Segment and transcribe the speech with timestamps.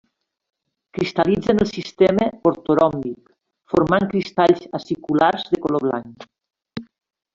[0.97, 3.19] Cristal·litza en el sistema ortoròmbic,
[3.75, 6.27] formant cristalls aciculars de color blanc.